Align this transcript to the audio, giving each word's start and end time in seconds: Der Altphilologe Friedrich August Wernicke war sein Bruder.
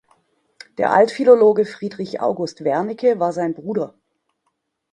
Der 0.79 0.93
Altphilologe 0.95 1.63
Friedrich 1.63 2.21
August 2.21 2.63
Wernicke 2.63 3.19
war 3.19 3.31
sein 3.33 3.53
Bruder. 3.53 3.93